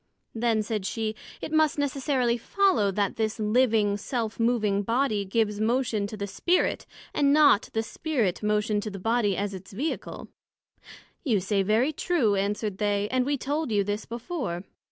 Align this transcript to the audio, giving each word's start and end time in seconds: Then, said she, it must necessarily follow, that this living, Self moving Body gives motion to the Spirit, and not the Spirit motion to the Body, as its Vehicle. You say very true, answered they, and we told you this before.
Then, 0.33 0.63
said 0.63 0.83
she, 0.87 1.13
it 1.41 1.51
must 1.51 1.77
necessarily 1.77 2.35
follow, 2.35 2.89
that 2.89 3.17
this 3.17 3.37
living, 3.39 3.97
Self 3.97 4.39
moving 4.39 4.81
Body 4.81 5.23
gives 5.25 5.59
motion 5.61 6.07
to 6.07 6.17
the 6.17 6.25
Spirit, 6.25 6.87
and 7.13 7.31
not 7.31 7.69
the 7.73 7.83
Spirit 7.83 8.41
motion 8.41 8.81
to 8.81 8.89
the 8.89 8.97
Body, 8.97 9.37
as 9.37 9.53
its 9.53 9.73
Vehicle. 9.73 10.27
You 11.23 11.39
say 11.39 11.61
very 11.61 11.93
true, 11.93 12.33
answered 12.33 12.79
they, 12.79 13.09
and 13.11 13.27
we 13.27 13.37
told 13.37 13.71
you 13.71 13.83
this 13.83 14.07
before. 14.07 14.63